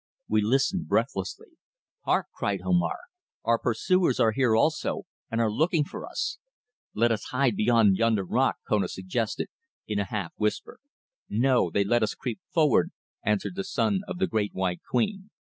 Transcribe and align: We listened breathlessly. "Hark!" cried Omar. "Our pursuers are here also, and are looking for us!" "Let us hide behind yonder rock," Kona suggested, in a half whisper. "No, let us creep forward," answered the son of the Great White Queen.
We 0.27 0.41
listened 0.41 0.87
breathlessly. 0.87 1.49
"Hark!" 2.05 2.25
cried 2.33 2.61
Omar. 2.65 2.97
"Our 3.43 3.59
pursuers 3.59 4.19
are 4.19 4.31
here 4.31 4.55
also, 4.55 5.03
and 5.29 5.39
are 5.39 5.51
looking 5.51 5.83
for 5.83 6.07
us!" 6.07 6.39
"Let 6.95 7.11
us 7.11 7.25
hide 7.25 7.55
behind 7.55 7.97
yonder 7.97 8.25
rock," 8.25 8.55
Kona 8.67 8.87
suggested, 8.87 9.49
in 9.85 9.99
a 9.99 10.05
half 10.05 10.33
whisper. 10.37 10.79
"No, 11.29 11.69
let 11.75 12.01
us 12.01 12.15
creep 12.15 12.39
forward," 12.51 12.89
answered 13.23 13.53
the 13.55 13.63
son 13.63 14.01
of 14.07 14.17
the 14.17 14.25
Great 14.25 14.55
White 14.55 14.81
Queen. 14.89 15.29